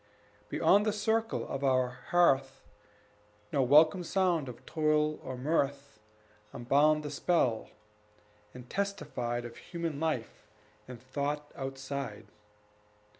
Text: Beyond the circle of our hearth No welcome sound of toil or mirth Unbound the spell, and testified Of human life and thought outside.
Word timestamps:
Beyond 0.49 0.83
the 0.87 0.93
circle 0.93 1.47
of 1.47 1.63
our 1.63 1.89
hearth 2.07 2.63
No 3.53 3.61
welcome 3.61 4.03
sound 4.03 4.49
of 4.49 4.65
toil 4.65 5.19
or 5.21 5.37
mirth 5.37 5.99
Unbound 6.53 7.03
the 7.03 7.11
spell, 7.11 7.69
and 8.51 8.67
testified 8.67 9.45
Of 9.45 9.57
human 9.57 9.99
life 9.99 10.47
and 10.87 10.99
thought 10.99 11.51
outside. 11.55 12.25